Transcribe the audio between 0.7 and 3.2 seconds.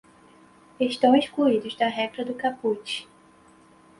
Estão excluídos da regra do caput